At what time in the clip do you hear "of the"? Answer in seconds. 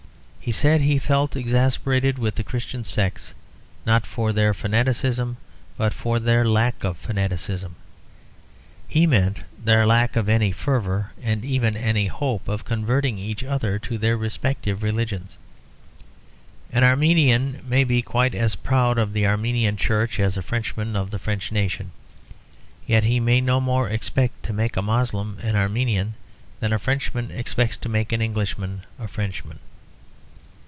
18.97-19.27, 20.95-21.19